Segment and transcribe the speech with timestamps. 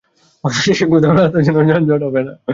[0.43, 2.33] বাংলাদেশের কোথাও রাস্তার জন্য যানজট হবে না।